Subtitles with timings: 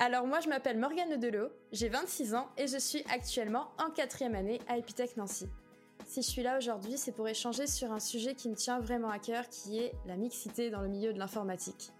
[0.00, 4.36] Alors moi je m'appelle Morgane Delot, j'ai 26 ans et je suis actuellement en quatrième
[4.36, 5.48] année à Epitech Nancy.
[6.06, 9.10] Si je suis là aujourd'hui, c'est pour échanger sur un sujet qui me tient vraiment
[9.10, 11.90] à cœur, qui est la mixité dans le milieu de l'informatique.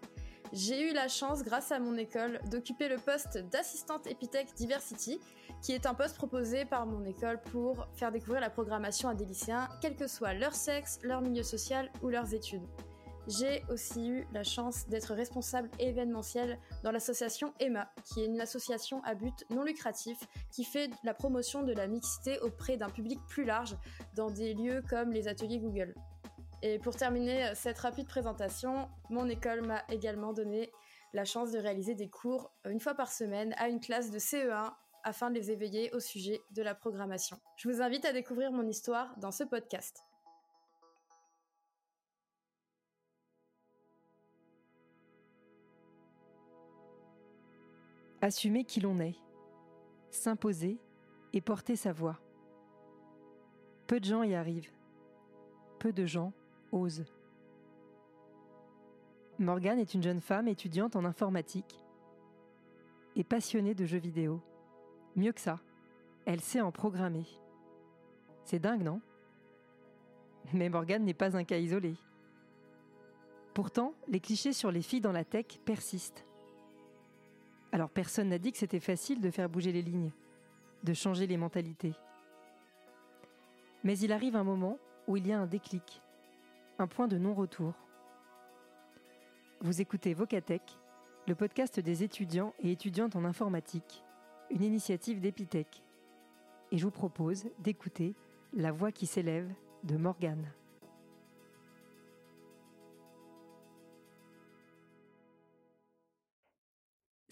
[0.53, 5.19] J'ai eu la chance, grâce à mon école, d'occuper le poste d'assistante Epitech Diversity,
[5.61, 9.25] qui est un poste proposé par mon école pour faire découvrir la programmation à des
[9.25, 12.63] lycéens, quel que soit leur sexe, leur milieu social ou leurs études.
[13.29, 19.03] J'ai aussi eu la chance d'être responsable événementiel dans l'association EMA, qui est une association
[19.05, 20.19] à but non lucratif
[20.51, 23.77] qui fait la promotion de la mixité auprès d'un public plus large
[24.15, 25.95] dans des lieux comme les ateliers Google.
[26.63, 30.73] Et pour terminer cette rapide présentation, mon école m'a également donné
[31.13, 34.73] la chance de réaliser des cours une fois par semaine à une classe de CE1
[35.05, 37.39] afin de les éveiller au sujet de la programmation.
[37.57, 40.08] Je vous invite à découvrir mon histoire dans ce podcast.
[48.21, 49.17] Assumer qui l'on est,
[50.11, 50.79] s'imposer
[51.33, 52.19] et porter sa voix.
[53.87, 54.73] Peu de gens y arrivent,
[55.79, 56.33] peu de gens
[56.73, 57.05] osent.
[59.39, 61.85] Morgane est une jeune femme étudiante en informatique
[63.15, 64.41] et passionnée de jeux vidéo.
[65.15, 65.61] Mieux que ça,
[66.27, 67.27] elle sait en programmer.
[68.45, 69.01] C'est dingue, non?
[70.53, 71.95] Mais Morgane n'est pas un cas isolé.
[73.55, 76.28] Pourtant, les clichés sur les filles dans la tech persistent.
[77.73, 80.13] Alors personne n'a dit que c'était facile de faire bouger les lignes,
[80.85, 81.95] de changer les mentalités.
[83.85, 86.03] Mais il arrive un moment où il y a un déclic,
[86.79, 87.75] un point de non-retour.
[89.61, 90.79] Vous écoutez Vocatech,
[91.27, 94.05] le podcast des étudiants et étudiantes en informatique,
[94.51, 95.83] une initiative d'Epitech.
[96.71, 98.15] Et je vous propose d'écouter
[98.55, 99.51] La voix qui s'élève
[99.85, 100.53] de Morgane.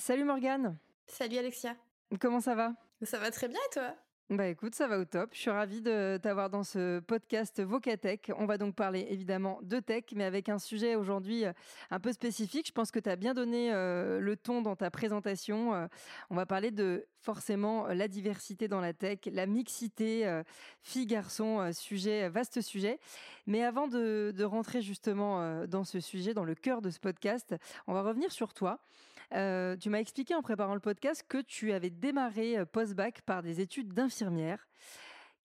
[0.06, 0.78] Salut Morgane.
[1.08, 1.74] Salut Alexia.
[2.20, 2.74] Comment ça va?
[3.02, 3.92] Ça va très bien et toi?
[4.30, 5.30] Bah écoute, ça va au top.
[5.32, 8.30] Je suis ravie de t'avoir dans ce podcast Vocatech.
[8.38, 11.52] On va donc parler évidemment de tech, mais avec un sujet aujourd'hui euh,
[11.90, 12.68] un peu spécifique.
[12.68, 15.74] Je pense que tu as bien donné euh, le ton dans ta présentation.
[15.74, 15.88] Euh,
[16.30, 20.40] on va parler de forcément la diversité dans la tech, la mixité,
[20.82, 23.00] filles-garçons, sujet, vaste sujet.
[23.48, 27.56] Mais avant de, de rentrer justement dans ce sujet, dans le cœur de ce podcast,
[27.88, 28.78] on va revenir sur toi.
[29.30, 33.92] Tu m'as expliqué en préparant le podcast que tu avais démarré post-bac par des études
[33.92, 34.68] d'infirmière infirmière.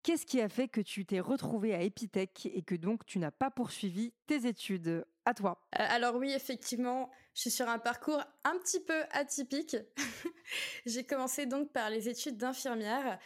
[0.03, 3.29] Qu'est-ce qui a fait que tu t'es retrouvée à Epitech et que donc tu n'as
[3.31, 5.05] pas poursuivi tes études?
[5.25, 9.77] À toi euh, Alors oui, effectivement, je suis sur un parcours un petit peu atypique.
[10.87, 13.19] J'ai commencé donc par les études d'infirmière.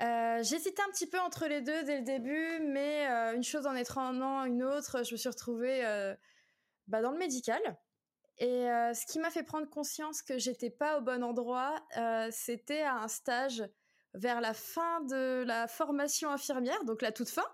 [0.00, 3.66] Euh, J'hésitais un petit peu entre les deux dès le début, mais euh, une chose
[3.66, 6.14] en étrangeant une autre, je me suis retrouvée euh,
[6.86, 7.60] bah, dans le médical.
[8.38, 11.74] Et ce qui m'a fait prendre conscience que j'étais pas au bon endroit,
[12.32, 13.64] c'était à un stage
[14.14, 17.46] vers la fin de la formation infirmière, donc la toute fin,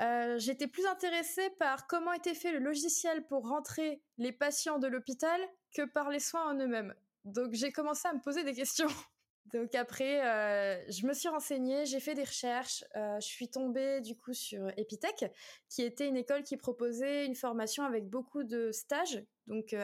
[0.00, 4.88] euh, j'étais plus intéressée par comment était fait le logiciel pour rentrer les patients de
[4.88, 5.40] l'hôpital
[5.74, 6.94] que par les soins en eux-mêmes.
[7.24, 8.88] Donc j'ai commencé à me poser des questions.
[9.52, 14.00] Donc après, euh, je me suis renseignée, j'ai fait des recherches, euh, je suis tombée
[14.00, 15.30] du coup sur Epitech,
[15.68, 19.76] qui était une école qui proposait une formation avec beaucoup de stages, donc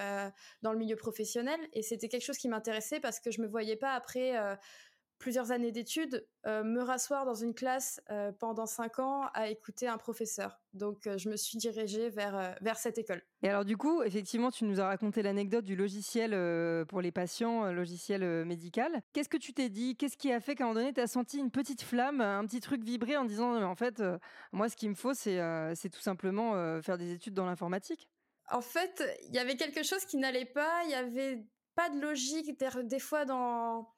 [0.62, 3.76] dans le milieu professionnel, et c'était quelque chose qui m'intéressait parce que je me voyais
[3.76, 4.34] pas après
[5.20, 9.86] plusieurs années d'études, euh, me rasseoir dans une classe euh, pendant cinq ans à écouter
[9.86, 10.58] un professeur.
[10.72, 13.22] Donc, euh, je me suis dirigée vers, vers cette école.
[13.42, 16.30] Et alors, du coup, effectivement, tu nous as raconté l'anecdote du logiciel
[16.86, 19.02] pour les patients, logiciel médical.
[19.12, 19.94] Qu'est-ce que tu t'es dit?
[19.96, 22.44] Qu'est-ce qui a fait qu'à un moment donné, tu as senti une petite flamme, un
[22.46, 24.02] petit truc vibrer en disant, en fait,
[24.52, 28.08] moi, ce qu'il me faut, c'est tout simplement faire des études dans l'informatique?
[28.50, 30.82] En fait, il y avait quelque chose qui n'allait pas.
[30.84, 31.44] Il y avait
[31.74, 33.88] pas de logique des fois dans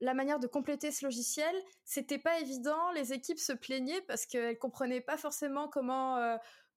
[0.00, 2.90] la manière de compléter ce logiciel, c'était pas évident.
[2.92, 6.36] Les équipes se plaignaient parce qu'elles comprenaient pas forcément comment euh,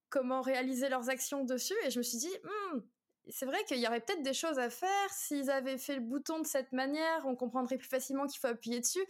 [0.09, 1.75] comment réaliser leurs actions dessus.
[1.86, 2.80] Et je me suis dit, hmm,
[3.30, 5.09] c'est vrai qu'il y aurait peut-être des choses à faire.
[5.09, 8.80] S'ils avaient fait le bouton de cette manière, on comprendrait plus facilement qu'il faut appuyer
[8.80, 9.03] dessus.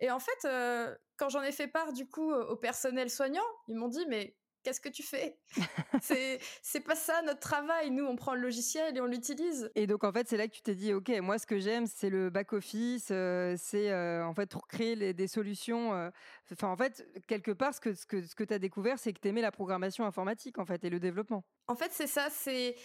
[0.00, 3.76] Et en fait, euh, quand j'en ai fait part du coup au personnel soignant, ils
[3.76, 5.36] m'ont dit, mais qu'est-ce que tu fais?
[6.02, 7.90] C'est c'est pas ça notre travail.
[7.90, 9.70] Nous, on prend le logiciel et on l'utilise.
[9.74, 11.86] Et donc en fait, c'est là que tu t'es dit, ok, moi, ce que j'aime,
[11.86, 15.94] c'est le back office, euh, c'est euh, en fait pour créer des solutions.
[15.94, 16.10] Euh,
[16.52, 19.20] enfin, en fait, quelque part, ce que ce que ce que t'as découvert, c'est que
[19.20, 21.44] t'aimais la programmation informatique, en fait, et le développement.
[21.66, 22.28] En fait, c'est ça.
[22.30, 22.76] C'est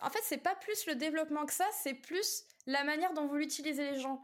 [0.00, 1.66] en fait, c'est pas plus le développement que ça.
[1.72, 4.22] C'est plus la manière dont vous l'utilisez les gens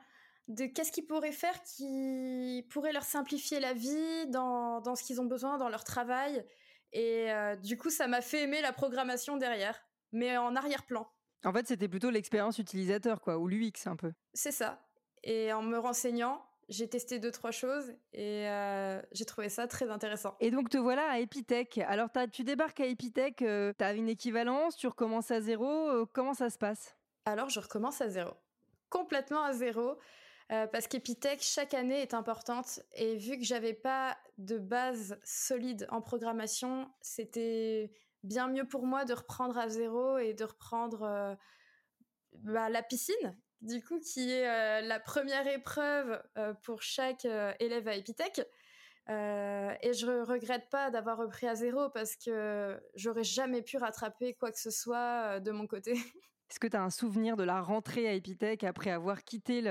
[0.48, 5.20] de qu'est-ce qu'ils pourraient faire qui pourrait leur simplifier la vie dans, dans ce qu'ils
[5.20, 6.44] ont besoin dans leur travail
[6.92, 9.80] et euh, du coup, ça m'a fait aimer la programmation derrière,
[10.12, 11.08] mais en arrière-plan.
[11.44, 14.12] En fait, c'était plutôt l'expérience utilisateur, quoi, ou l'UX un peu.
[14.34, 14.80] C'est ça.
[15.22, 19.90] Et en me renseignant, j'ai testé deux, trois choses et euh, j'ai trouvé ça très
[19.90, 20.36] intéressant.
[20.40, 21.78] Et donc, te voilà à Epitech.
[21.78, 25.88] Alors, tu débarques à Epitech, euh, tu as une équivalence, tu recommences à zéro.
[25.88, 26.96] Euh, comment ça se passe?
[27.24, 28.32] Alors, je recommence à zéro.
[28.88, 29.98] Complètement à zéro.
[30.72, 32.80] Parce qu'Epitech, chaque année est importante.
[32.94, 37.92] Et vu que j'avais pas de base solide en programmation, c'était
[38.24, 41.36] bien mieux pour moi de reprendre à zéro et de reprendre
[42.34, 47.52] bah, la piscine, du coup, qui est euh, la première épreuve euh, pour chaque euh,
[47.60, 48.40] élève à Epitech.
[49.08, 54.52] et je regrette pas d'avoir repris à zéro parce que j'aurais jamais pu rattraper quoi
[54.52, 55.94] que ce soit de mon côté.
[56.50, 59.62] Est-ce que tu as un souvenir de la rentrée à Epitech après avoir quitté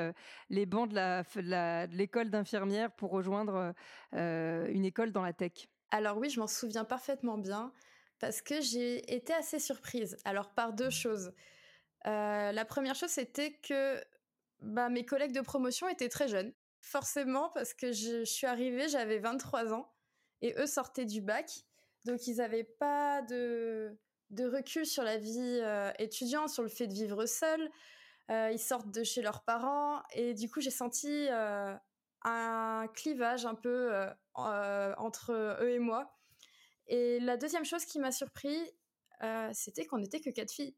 [0.50, 3.74] les bancs de l'école d'infirmière pour rejoindre
[4.14, 5.68] une école dans la tech?
[5.92, 7.74] Alors oui, je m'en souviens parfaitement bien
[8.20, 10.18] parce que j'ai été assez surprise.
[10.26, 11.34] Alors par deux choses.
[12.06, 14.02] Euh, la première chose, c'était que
[14.62, 16.54] bah, mes collègues de promotion étaient très jeunes.
[16.82, 19.92] Forcément, parce que je, suis arrivée, j'avais 23 ans,
[20.42, 21.66] et eux sortaient du bac.
[22.06, 23.98] Donc, ils n'avaient pas de,
[24.38, 27.70] recul sur la vie euh, étudiante, sur le fait de vivre seul.
[28.30, 30.02] Euh, ils sortent de chez leurs parents.
[30.14, 31.28] Et du coup, j'ai senti
[32.24, 33.92] un clivage un peu
[34.36, 35.32] entre
[35.62, 36.16] eux et moi.
[36.88, 38.60] Et la deuxième chose qui m'a surpris,
[39.54, 40.76] c'était qu'on n'était que quatre filles.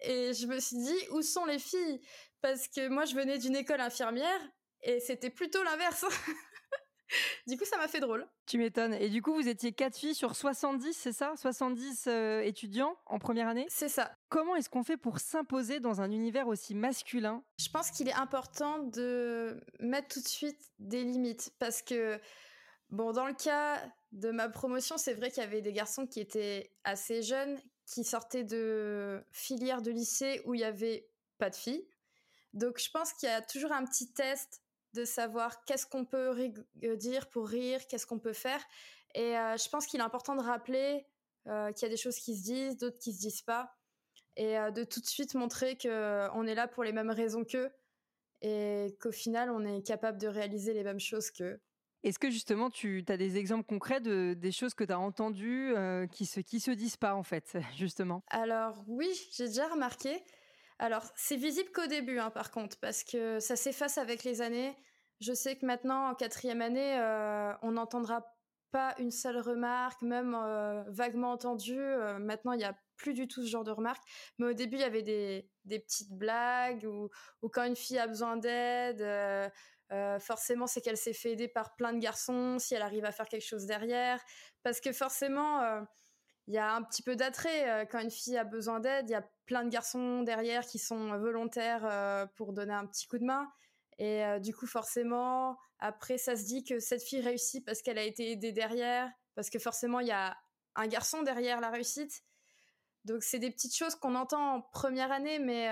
[0.00, 2.00] Et je me suis dit, où sont les filles?
[2.40, 4.40] Parce que moi, je venais d'une école infirmière
[4.82, 6.04] et c'était plutôt l'inverse.
[7.46, 8.26] du coup, ça m'a fait drôle.
[8.46, 8.94] Tu m'étonnes.
[8.94, 11.34] Et du coup, vous étiez 4 filles sur 70, c'est ça?
[11.36, 13.66] 70 euh, étudiants en première année?
[13.68, 14.16] C'est ça.
[14.28, 17.42] Comment est-ce qu'on fait pour s'imposer dans un univers aussi masculin?
[17.58, 22.20] Je pense qu'il est important de mettre tout de suite des limites parce que,
[22.90, 23.80] bon, dans le cas
[24.12, 28.04] de ma promotion, c'est vrai qu'il y avait des garçons qui étaient assez jeunes, qui
[28.04, 31.08] sortait de filière de lycée où il y avait
[31.38, 31.86] pas de filles.
[32.54, 34.62] Donc je pense qu'il y a toujours un petit test
[34.94, 36.52] de savoir qu'est-ce qu'on peut
[36.84, 38.60] euh, dire pour rire, qu'est-ce qu'on peut faire.
[39.14, 41.06] Et euh, je pense qu'il est important de rappeler
[41.46, 43.74] euh, qu'il y a des choses qui se disent, d'autres qui se disent pas,
[44.36, 47.72] et de tout de suite montrer que on est là pour les mêmes raisons qu'eux
[48.40, 51.60] et qu'au final on est capable de réaliser les mêmes choses qu'eux.
[52.04, 55.74] Est-ce que justement tu as des exemples concrets de des choses que tu as entendues
[56.12, 58.22] qui se qui se disent pas en fait justement?
[58.28, 60.22] Alors oui, j'ai déjà remarqué.
[60.78, 64.76] Alors c'est visible qu'au début hein, par contre parce que ça s'efface avec les années.
[65.20, 68.24] Je sais que maintenant en quatrième année, euh, on n'entendra
[68.70, 71.80] pas une seule remarque, même euh, vaguement entendue.
[72.20, 74.02] maintenant, il n'y a plus du tout ce genre de remarques.
[74.38, 77.08] Mais au début, il y avait des, petites blagues ou,
[77.50, 79.02] quand une fille a besoin d'aide,
[79.92, 83.12] euh, forcément, c'est qu'elle s'est fait aider par plein de garçons, si elle arrive à
[83.12, 84.20] faire quelque chose derrière.
[84.62, 85.80] Parce que forcément, euh,
[86.48, 87.70] il y a un petit peu d'attrait.
[87.70, 90.78] Euh, quand une fille a besoin d'aide, il y a plein de garçons derrière qui
[90.78, 93.50] sont volontaires pour donner un petit coup de main.
[93.98, 98.02] Et du coup, forcément, après, ça se dit que cette fille réussit parce qu'elle a
[98.02, 99.10] été aidée derrière.
[99.34, 100.36] Parce que forcément, il y a
[100.74, 102.22] un garçon derrière la réussite.
[103.06, 105.70] Donc, c'est des petites choses qu'on entend en première année, mais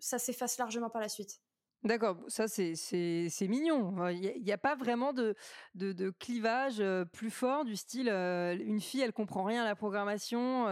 [0.00, 1.40] ça s'efface largement par la suite.
[1.84, 4.08] D'accord, ça c'est mignon.
[4.08, 5.34] Il n'y a, pas vraiment de,
[5.74, 6.82] de, clivage
[7.12, 10.66] plus fort du style une fille elle comprend rien à la programmation.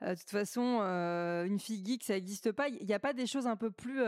[0.00, 2.68] de toute façon, une fille geek ça n'existe pas.
[2.68, 4.00] Il n'y a pas des choses un peu plus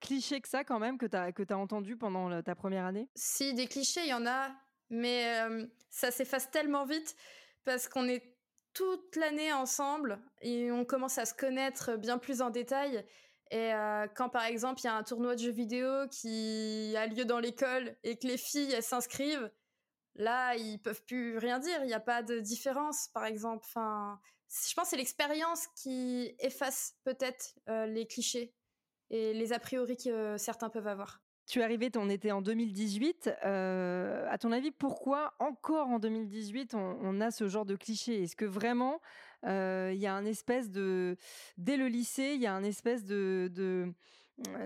[0.00, 3.08] clichés que ça quand même que tu as, que entendu pendant ta première année?
[3.14, 4.50] Si, des clichés, il y en a,
[4.90, 5.26] mais
[5.88, 7.16] ça s'efface tellement vite
[7.64, 8.36] parce qu'on est
[8.74, 13.04] toute l'année ensemble et on commence à se connaître bien plus en détail.
[13.52, 17.06] Et euh, quand par exemple il y a un tournoi de jeux vidéo qui a
[17.06, 19.50] lieu dans l'école et que les filles s'inscrivent,
[20.14, 21.84] là ils peuvent plus rien dire.
[21.84, 23.66] Il n'y a pas de différence par exemple.
[23.68, 24.18] Enfin,
[24.48, 28.54] je pense que c'est l'expérience qui efface peut-être euh, les clichés
[29.10, 31.21] et les a priori que certains peuvent avoir.
[31.46, 33.30] Tu es arrivé, on était en 2018.
[33.44, 38.36] Euh, à ton avis, pourquoi encore en 2018 on, a ce genre de clichés Est-ce
[38.36, 39.00] que vraiment
[39.44, 41.16] euh, il y a un espèce de
[41.58, 43.92] dès le lycée, il y a un espèce de,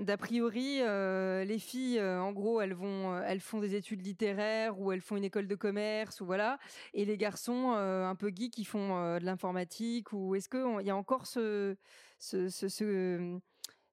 [0.01, 4.93] d'a priori, euh, les filles, en gros, elles vont, elles font des études littéraires ou
[4.93, 6.59] elles font une école de commerce ou voilà,
[6.93, 10.97] et les garçons un peu geeks qui font de l'informatique ou est-ce qu'il y a
[10.97, 11.75] encore ce,
[12.19, 13.41] ce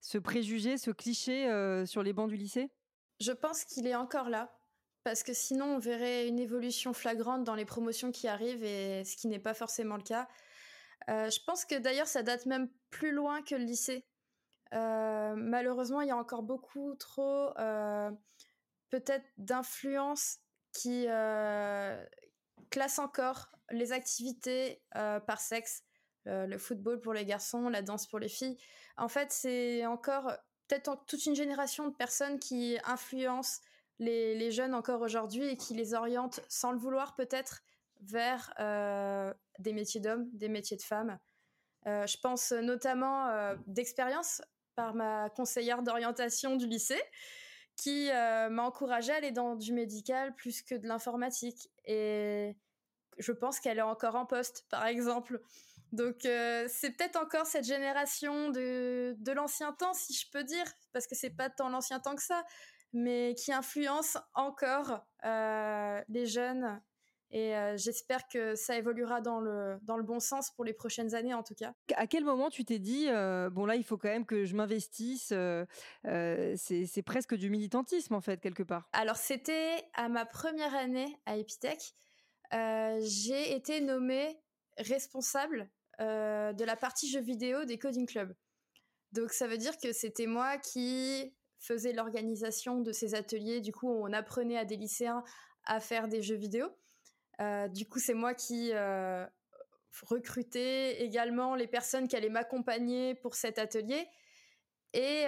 [0.04, 2.70] ce préjugé, ce cliché euh, sur les bancs du lycée?
[3.22, 4.54] Je pense qu'il est encore là.
[5.06, 9.16] Parce que sinon, on verrait une évolution flagrante dans les promotions qui arrivent, et ce
[9.18, 10.28] qui n'est pas forcément le cas.
[11.10, 14.06] Euh, je pense que d'ailleurs, ça date même plus loin que le lycée.
[14.74, 17.54] Euh, malheureusement, il y a encore beaucoup trop,
[18.90, 20.40] peut-être, d'influence
[20.74, 21.06] qui
[22.70, 25.84] classe encore les activités par sexe.
[26.26, 28.58] Le football pour les garçons, la danse pour les filles.
[28.98, 30.32] En fait, c'est encore
[30.68, 33.62] peut-être toute une génération de personnes qui influencent
[34.00, 37.64] les, jeunes encore aujourd'hui et qui les orientent, sans le vouloir peut-être,
[38.02, 38.54] vers
[39.60, 41.20] des métiers d'hommes, des métiers de femmes.
[41.86, 44.42] je pense notamment d'expérience
[44.76, 47.02] par ma conseillère d'orientation du lycée
[47.76, 51.70] qui m'a encouragée à aller dans du médical plus que de l'informatique.
[51.86, 52.56] Et
[53.18, 55.42] je pense qu'elle est encore en poste, par exemple.
[55.94, 60.66] Donc euh, c'est peut-être encore cette génération de, de l'ancien temps, si je peux dire,
[60.92, 62.44] parce que c'est pas tant l'ancien temps que ça,
[62.94, 66.82] mais qui influence encore euh, les jeunes.
[67.30, 71.14] Et euh, j'espère que ça évoluera dans le, dans le bon sens pour les prochaines
[71.14, 71.74] années, en tout cas.
[71.96, 73.08] À quel moment tu t'es dit,
[73.52, 75.32] bon là, il faut quand même que je m'investisse
[76.04, 78.90] C'est presque du militantisme, en fait, quelque part.
[78.94, 81.94] Alors c'était à ma première année à Epitech.
[82.52, 84.40] j'ai été nommée
[84.78, 85.70] responsable
[86.02, 88.34] euh, de la partie jeux vidéo des Coding Club.
[89.12, 93.62] Donc ça veut dire que c'était moi qui faisais l'organisation de ces ateliers.
[93.62, 95.24] Du coup, on apprenait à des lycéens
[95.66, 96.68] à faire des jeux vidéo.
[97.40, 99.26] Euh, du coup, c'est moi qui euh,
[100.02, 104.08] recrutais également les personnes qui allaient m'accompagner pour cet atelier.
[104.94, 105.26] Et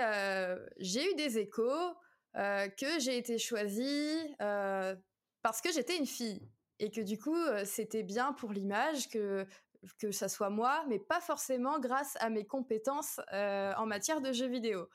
[0.77, 1.95] j'ai eu des échos
[2.35, 8.33] que j'ai été choisie parce que j'étais une fille et que du coup c'était bien
[8.33, 9.47] pour l'image que
[9.97, 14.31] que ça soit moi, mais pas forcément grâce à mes compétences euh, en matière de
[14.31, 14.89] jeux vidéo.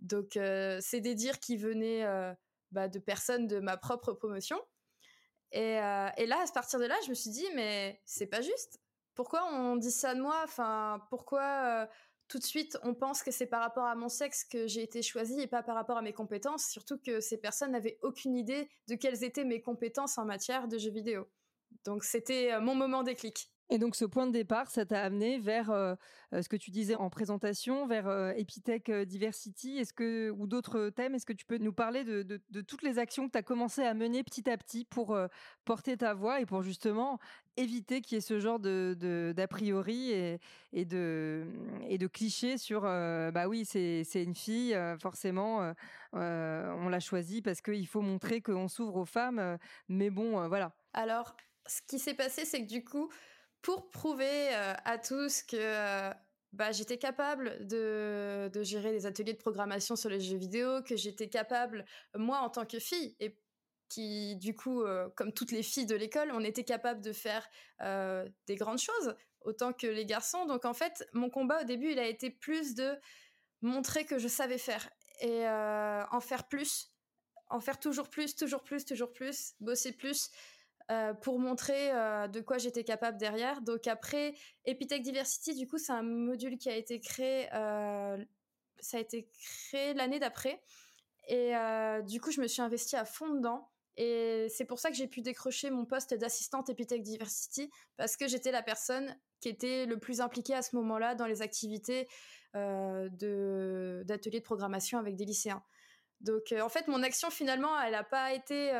[0.00, 2.32] Donc, euh, c'est des dires qui venaient euh,
[2.70, 4.60] bah, de personnes de ma propre promotion.
[5.52, 8.78] Et, là, à partir de là, je me suis dit, mais c'est pas juste.
[9.14, 10.42] Pourquoi on dit ça de moi?
[10.44, 11.88] Enfin, pourquoi
[12.28, 15.00] tout de suite on pense que c'est par rapport à mon sexe que j'ai été
[15.00, 16.66] choisie et pas par rapport à mes compétences?
[16.66, 20.76] Surtout que ces personnes n'avaient aucune idée de quelles étaient mes compétences en matière de
[20.76, 21.26] jeux vidéo.
[21.84, 23.50] Donc, c'était mon moment déclic.
[23.68, 25.96] Et donc ce point de départ, ça t'a amené vers euh,
[26.32, 30.90] euh, ce que tu disais en présentation, vers euh, Epitech Diversity, est-ce que ou d'autres
[30.90, 31.16] thèmes.
[31.16, 33.94] Est-ce que tu peux nous parler de, toutes les actions que tu as commencé à
[33.94, 35.18] mener petit à petit pour
[35.64, 37.18] porter ta voix et pour justement
[37.56, 40.10] éviter qu'il y ait ce genre de d'a priori
[40.72, 41.46] et, de
[41.88, 45.72] et de clichés sur bah oui c'est une fille forcément
[46.12, 49.58] on l'a choisie parce qu'il faut montrer qu'on s'ouvre aux femmes
[49.88, 50.72] mais bon voilà.
[50.92, 53.10] Alors ce qui s'est passé c'est que du coup
[53.62, 56.12] pour prouver euh, à tous que euh,
[56.52, 61.28] bah, j'étais capable de, gérer des ateliers de programmation sur les jeux vidéo, que j'étais
[61.28, 61.84] capable,
[62.14, 63.36] moi en tant que fille, et
[63.88, 67.48] qui du coup, euh, comme toutes les filles de l'école, on était capable de faire
[68.46, 70.46] des grandes choses, autant que les garçons.
[70.46, 72.96] Donc en fait, mon combat au début, il a été plus de
[73.62, 74.88] montrer que je savais faire
[75.20, 76.92] et en faire plus,
[77.48, 80.30] en faire toujours plus, toujours plus, toujours plus, bosser plus.
[80.92, 83.60] Euh, pour montrer euh, de quoi j'étais capable derrière.
[83.60, 84.34] Donc après,
[84.66, 88.16] Epitech Diversity, du coup, c'est un module qui a été créé, euh,
[88.78, 89.28] ça a été
[89.68, 90.62] créé l'année d'après.
[91.28, 91.54] Et
[92.06, 93.68] du coup, je me suis investie à fond dedans.
[93.96, 98.28] Et c'est pour ça que j'ai pu décrocher mon poste d'assistante Epitech Diversity, parce que
[98.28, 102.06] j'étais la personne qui était le plus impliquée à ce moment-là dans les activités
[102.54, 105.64] d'ateliers de programmation avec des lycéens.
[106.20, 108.70] Donc en fait, mon action finalement, elle n'a pas été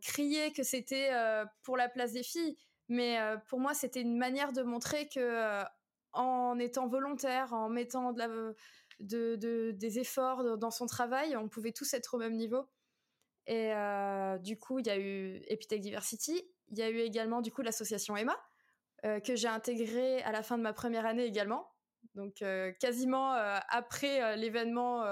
[0.00, 2.56] crier que c'était euh, pour la place des filles,
[2.88, 5.62] mais euh, pour moi c'était une manière de montrer que
[6.12, 8.14] en étant volontaire, en mettant
[9.00, 12.66] des efforts dans son travail, on pouvait tous être au même niveau.
[13.46, 13.72] Et
[14.40, 16.42] du coup, il y a eu Epitech Diversity.
[16.70, 18.34] Il y a eu également du coup l'association Emma
[19.02, 21.70] que j'ai intégrée à la fin de ma première année également.
[22.14, 22.42] Donc
[22.80, 23.32] quasiment
[23.68, 25.04] après l'événement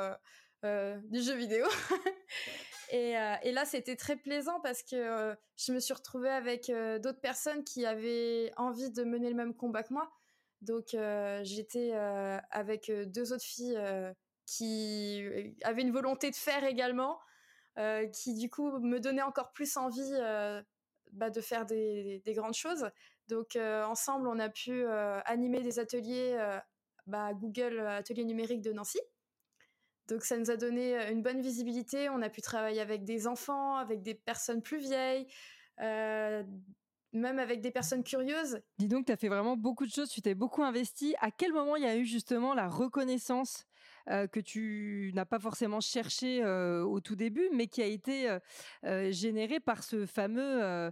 [0.65, 1.67] du jeu vidéo.
[2.93, 6.99] Euh, et, là, c'était très plaisant parce que euh, je me suis retrouvée avec euh,
[6.99, 10.11] d'autres personnes qui avaient envie de mener le même combat que moi.
[10.61, 10.97] Donc,
[11.43, 11.93] j'étais
[12.51, 13.79] avec deux autres filles
[14.47, 15.23] qui
[15.63, 17.19] avaient une volonté de faire également,
[18.15, 20.15] qui du coup me donnaient encore plus envie
[21.13, 22.89] bah, de faire des, grandes choses.
[23.29, 24.87] Donc, ensemble, on a pu
[25.27, 26.35] animer des ateliers
[27.07, 29.01] bah, Google Atelier numérique de Nancy.
[30.09, 32.09] Donc ça nous a donné euh, une bonne visibilité.
[32.09, 35.27] On a pu travailler avec des enfants, avec des personnes plus vieilles,
[35.81, 36.43] euh,
[37.13, 38.61] même avec des personnes curieuses.
[38.79, 41.15] Dis donc, tu as fait vraiment beaucoup de choses, tu t'es beaucoup investi.
[41.21, 43.67] À quel moment il y a eu justement la reconnaissance
[44.11, 48.37] euh, que tu n'as pas forcément cherché au tout début, mais qui a été
[49.11, 50.91] générée par ce fameux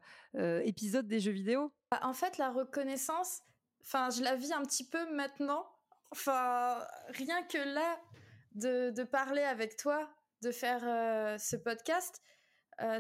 [0.65, 1.73] épisode des jeux vidéo?
[1.91, 3.43] Bah, En fait, la reconnaissance,
[3.83, 5.67] enfin, je la vis un petit peu maintenant.
[6.13, 6.79] Enfin,
[7.09, 7.99] rien que là,
[8.55, 10.09] de, parler avec toi,
[10.43, 12.21] de faire euh, ce podcast,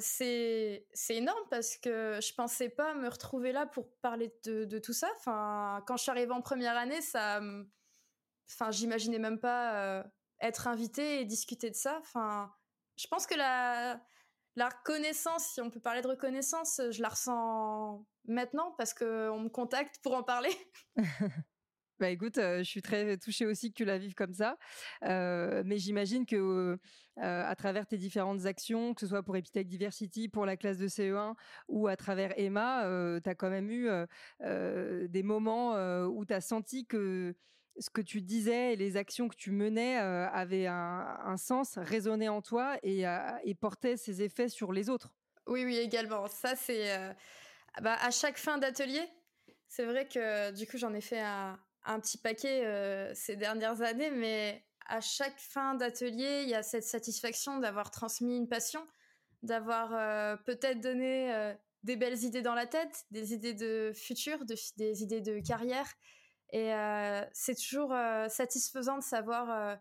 [0.00, 5.08] c'est énorme parce que je pensais pas me retrouver là pour parler de, tout ça.
[5.16, 7.40] Enfin, quand je suis arrivée en première année, ça,
[8.50, 10.04] enfin, j'imaginais même pas
[10.40, 11.98] être invitée et discuter de ça.
[11.98, 12.52] Enfin,
[12.96, 14.00] je pense que la
[14.56, 19.48] la reconnaissance, si on peut parler de reconnaissance, je la ressens maintenant parce qu'on me
[19.48, 20.52] contacte pour en parler.
[22.02, 24.56] Bah écoute, je suis très touchée aussi que tu la vives comme ça.
[25.02, 26.76] mais j'imagine que
[27.16, 30.88] à travers tes différentes actions, que ce soit pour Epitech Diversity, pour la classe de
[30.88, 31.36] CE1
[31.68, 32.88] ou à travers Emma,
[33.22, 33.88] tu as quand même eu
[34.40, 37.36] des moments où tu as senti que
[37.78, 42.42] ce que tu disais et les actions que tu menais avaient un, sens, résonnaient en
[42.42, 43.04] toi et,
[43.60, 45.14] portaient ses effets sur les autres.
[45.46, 46.26] Oui, oui, également.
[46.26, 47.14] Ça, c'est
[47.80, 49.08] bah, à chaque fin d'atelier.
[49.68, 53.82] C'est vrai que du coup, j'en ai fait un, un petit paquet euh, ces dernières
[53.82, 58.86] années, mais à chaque fin d'atelier, il y a cette satisfaction d'avoir transmis une passion,
[59.42, 64.44] d'avoir euh, peut-être donné euh, des belles idées dans la tête, des idées de futur,
[64.44, 65.88] des idées de carrière.
[66.54, 66.70] Et
[67.32, 67.94] c'est toujours
[68.28, 69.78] satisfaisant de savoir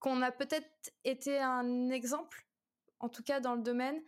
[0.00, 0.68] qu'on a peut-être
[1.04, 2.46] été un exemple,
[3.00, 3.98] en tout cas dans le domaine,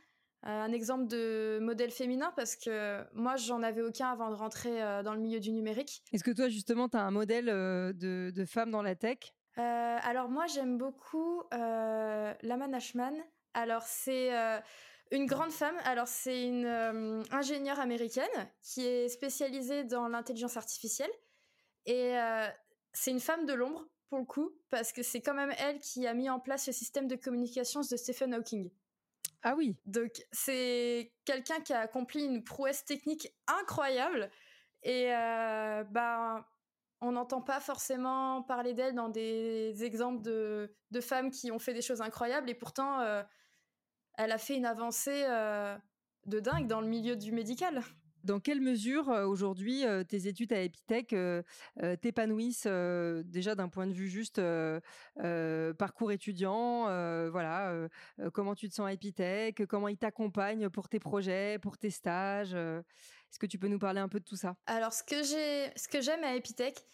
[0.47, 5.03] un exemple de modèle féminin parce que moi, j'en avais aucun avant de rentrer euh,
[5.03, 6.03] dans le milieu du numérique.
[6.13, 9.19] Est-ce que toi, justement, tu as un modèle euh, de, de, femme dans la tech?
[9.57, 13.15] Alors moi, j'aime beaucoup Lama Nashman.
[13.55, 14.31] Alors c'est
[15.11, 15.77] une grande femme.
[15.85, 21.11] Alors c'est une ingénieure américaine qui est spécialisée dans l'intelligence artificielle.
[21.87, 22.15] Et
[22.93, 26.07] c'est une femme de l'ombre, pour le coup, parce que c'est quand même elle qui
[26.07, 28.71] a mis en place le système de communication de Stephen Hawking.
[29.49, 29.77] Ah oui.
[29.87, 34.29] Donc c'est quelqu'un qui a accompli une prouesse technique incroyable
[34.83, 35.07] et
[35.91, 36.45] bah
[37.01, 40.69] on n'entend pas forcément parler d'elle dans des exemples de,
[41.01, 43.23] femmes qui ont fait des choses incroyables et pourtant euh,
[44.19, 45.77] elle a fait une avancée euh,
[46.25, 47.83] de dingue dans le milieu du médical.
[48.27, 51.15] Dans quelle mesure aujourd'hui tes études à Epitech
[52.01, 54.41] t'épanouissent déjà d'un point de vue juste
[55.79, 56.87] parcours étudiant,
[57.31, 57.89] voilà,
[58.33, 62.55] comment tu te sens à Epitech, comment ils t'accompagnent pour tes projets, pour tes stages.
[62.55, 64.57] Est-ce que tu peux nous parler un peu de tout ça?
[64.67, 66.85] Alors ce que j'ai, ce que j'aime à Epitech,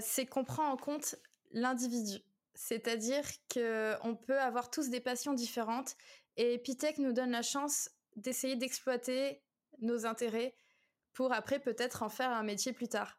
[0.00, 1.14] c'est qu'on prend en compte
[1.52, 2.18] l'individu.
[2.54, 5.96] C'est-à-dire qu'on peut avoir tous des passions différentes
[6.36, 9.40] et Epitech nous donne la chance d'essayer d'exploiter
[9.80, 10.54] nos intérêts
[11.12, 13.16] pour après peut-être en faire un métier plus tard.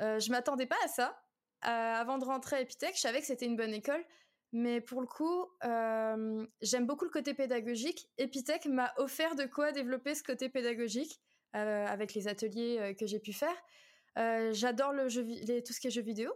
[0.00, 1.22] Euh, je m'attendais pas à ça.
[1.64, 4.04] Euh, avant de rentrer à Epitech, je savais que c'était une bonne école,
[4.52, 8.10] mais pour le coup, euh, j'aime beaucoup le côté pédagogique.
[8.18, 11.20] Epitech m'a offert de quoi développer ce côté pédagogique
[11.54, 13.54] euh, avec les ateliers que j'ai pu faire.
[14.52, 15.24] J'adore le jeu,
[15.64, 16.32] tout ce qui est jeux vidéo.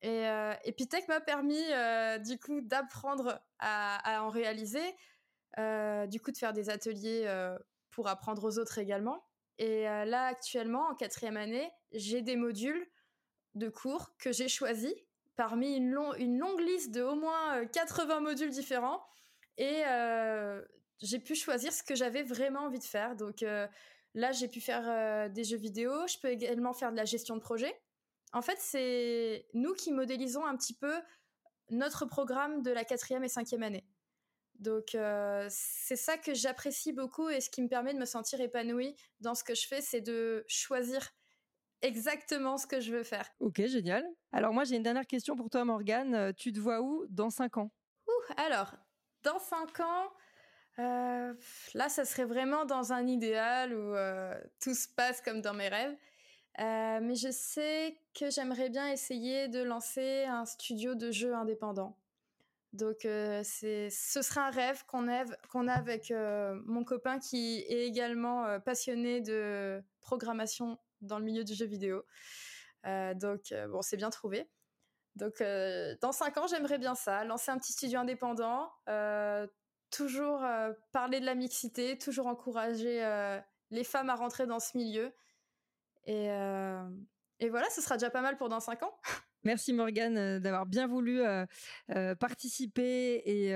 [0.00, 0.24] Et
[0.64, 1.62] Epitech m'a permis
[2.24, 4.82] du coup d'apprendre à, à, en réaliser,
[5.56, 7.26] du coup de faire des ateliers
[7.92, 9.24] pour apprendre aux autres également.
[9.58, 12.84] Et euh, là, actuellement, en quatrième année, j'ai des modules
[13.54, 14.94] de cours que j'ai choisis
[15.36, 19.02] parmi une, longue liste de au moins 80 euh, modules différents.
[19.58, 20.62] Et euh,
[21.00, 23.14] j'ai pu choisir ce que j'avais vraiment envie de faire.
[23.16, 23.44] Donc
[24.14, 25.92] là, j'ai pu faire des jeux vidéo.
[26.06, 27.74] Je peux également faire de la gestion de projet.
[28.32, 30.94] En fait, c'est nous qui modélisons un petit peu
[31.70, 33.84] notre programme de la quatrième et cinquième année.
[34.62, 38.40] Donc euh, c'est ça que j'apprécie beaucoup et ce qui me permet de me sentir
[38.40, 41.02] épanouie dans ce que je fais, c'est de choisir
[41.82, 43.28] exactement ce que je veux faire.
[43.40, 44.04] Ok, génial.
[44.30, 46.14] Alors moi j'ai une dernière question pour toi Morgane.
[46.14, 47.72] Euh, tu te vois où dans 5 ans?
[48.06, 48.72] Ouh, Alors,
[49.24, 50.12] dans 5 ans,
[50.78, 51.34] euh,
[51.74, 53.94] là ça serait vraiment dans un idéal où
[54.60, 55.96] tout se passe comme dans mes rêves.
[56.58, 61.98] mais je sais que j'aimerais bien essayer de lancer un studio de jeux indépendant.
[62.72, 63.90] Donc euh, ce
[64.22, 69.20] sera un rêve qu'on a, a avec euh, mon copain qui est également euh, passionné
[69.20, 72.02] de programmation dans le milieu du jeu vidéo.
[72.84, 74.48] donc bon, c'est bien trouvé.
[75.16, 75.42] Donc
[76.00, 78.72] dans cinq ans, j'aimerais bien ça, lancer un petit studio indépendant,
[79.90, 80.44] toujours
[80.92, 83.02] parler de la mixité, toujours encourager
[83.70, 85.12] les femmes à rentrer dans ce milieu.
[86.04, 86.26] Et,
[87.40, 88.96] et voilà, ce sera déjà pas mal pour dans cinq ans.
[89.44, 91.44] Merci Morgane euh, d'avoir bien voulu euh,
[91.90, 93.52] euh, participer et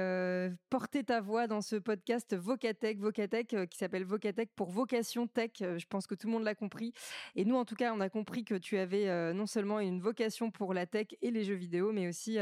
[0.68, 5.52] porter ta voix dans ce podcast Vocatech, Vocatech qui s'appelle Vocatech pour vocation tech.
[5.60, 6.92] je pense que tout le monde l'a compris.
[7.36, 10.50] Et nous, en tout cas, on a compris que tu avais non seulement une vocation
[10.50, 12.38] pour la tech et les jeux vidéo, mais aussi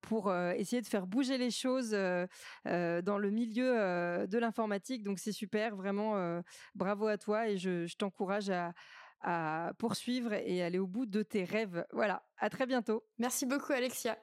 [0.00, 5.02] pour essayer de faire bouger les choses dans le milieu de l'informatique.
[5.02, 6.42] Donc c'est super, vraiment
[6.74, 8.72] bravo à toi et je t'encourage à
[9.22, 11.86] à poursuivre et aller au bout de tes rêves.
[11.92, 13.04] Voilà, à très bientôt.
[13.18, 14.18] Merci beaucoup Alexia.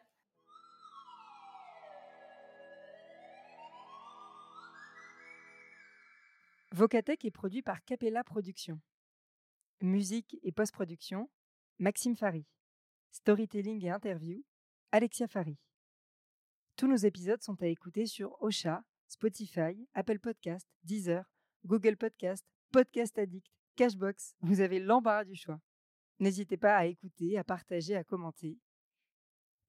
[6.72, 8.80] Vocatech est produit par Capella Productions.
[9.82, 11.30] Musique et post-production,
[11.80, 12.46] Maxime Fari.
[13.12, 14.44] Storytelling et interview,
[14.92, 15.58] Alexia Fari.
[16.76, 21.26] Tous nos épisodes sont à écouter sur Ocha, Spotify, Apple Podcast, Deezer,
[21.66, 24.36] Google Podcast, Podcast Addict, Cashbox.
[24.42, 25.58] Vous avez l'embarras du choix.
[26.20, 28.58] N'hésitez pas à écouter, à partager, à commenter.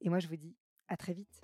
[0.01, 0.57] Et moi, je vous dis
[0.88, 1.40] à très vite.